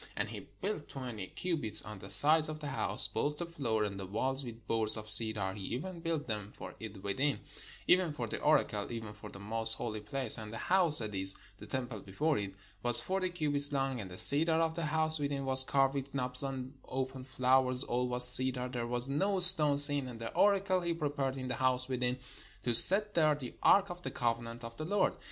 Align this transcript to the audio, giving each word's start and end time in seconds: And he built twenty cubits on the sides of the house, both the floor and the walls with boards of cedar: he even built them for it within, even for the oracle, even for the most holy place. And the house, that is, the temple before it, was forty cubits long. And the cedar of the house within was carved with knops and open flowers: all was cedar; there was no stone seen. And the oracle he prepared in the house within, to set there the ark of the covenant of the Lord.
And 0.17 0.29
he 0.29 0.47
built 0.63 0.87
twenty 0.89 1.27
cubits 1.27 1.83
on 1.83 1.99
the 1.99 2.09
sides 2.09 2.49
of 2.49 2.59
the 2.59 2.69
house, 2.69 3.05
both 3.07 3.37
the 3.37 3.45
floor 3.45 3.83
and 3.83 3.99
the 3.99 4.07
walls 4.07 4.43
with 4.43 4.65
boards 4.65 4.97
of 4.97 5.07
cedar: 5.07 5.53
he 5.53 5.61
even 5.65 5.99
built 5.99 6.25
them 6.25 6.53
for 6.57 6.73
it 6.79 7.03
within, 7.03 7.41
even 7.87 8.11
for 8.11 8.25
the 8.25 8.39
oracle, 8.41 8.91
even 8.91 9.13
for 9.13 9.29
the 9.29 9.37
most 9.37 9.73
holy 9.75 9.99
place. 9.99 10.39
And 10.39 10.51
the 10.51 10.57
house, 10.57 10.97
that 10.97 11.13
is, 11.13 11.35
the 11.59 11.67
temple 11.67 11.99
before 11.99 12.39
it, 12.39 12.55
was 12.81 12.99
forty 12.99 13.29
cubits 13.29 13.71
long. 13.71 14.01
And 14.01 14.09
the 14.09 14.17
cedar 14.17 14.55
of 14.59 14.73
the 14.73 14.85
house 14.85 15.19
within 15.19 15.45
was 15.45 15.63
carved 15.63 15.93
with 15.93 16.15
knops 16.15 16.41
and 16.41 16.73
open 16.85 17.23
flowers: 17.23 17.83
all 17.83 18.07
was 18.07 18.27
cedar; 18.27 18.67
there 18.69 18.87
was 18.87 19.07
no 19.07 19.39
stone 19.39 19.77
seen. 19.77 20.07
And 20.07 20.19
the 20.19 20.33
oracle 20.33 20.81
he 20.81 20.95
prepared 20.95 21.37
in 21.37 21.47
the 21.47 21.57
house 21.61 21.87
within, 21.87 22.17
to 22.63 22.73
set 22.73 23.13
there 23.13 23.35
the 23.35 23.53
ark 23.61 23.91
of 23.91 24.01
the 24.01 24.09
covenant 24.09 24.63
of 24.63 24.77
the 24.77 24.85
Lord. 24.85 25.13